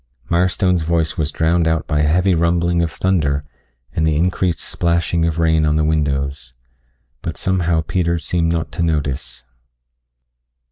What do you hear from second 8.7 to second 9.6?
to notice.